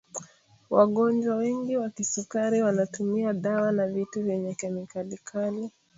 [0.69, 5.71] wagonjwa wengi wa kisukari wanatumia dawa na vitu vyenye kemikali kali